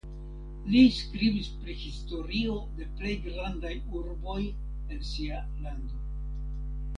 [0.75, 6.01] Li skribis pri historio de plej grandaj urboj en sia lando.